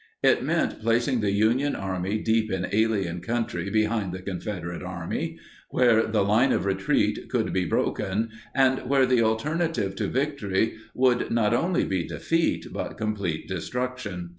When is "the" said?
1.21-1.29, 4.13-4.23, 6.07-6.23, 9.05-9.21